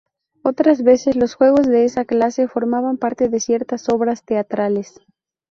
[0.41, 4.99] Otras veces, los juegos de esa clase formaban parte de ciertas obras teatrales.